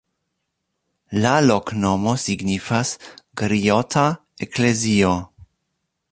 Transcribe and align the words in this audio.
La 1.25 1.33
loknomo 1.49 2.13
signifas: 2.23 2.93
griota-eklezio. 3.41 5.13